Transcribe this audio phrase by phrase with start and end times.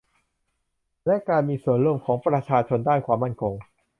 [1.05, 3.53] และการมีส่วนร่วมของประชาชนด้านความมั่นคง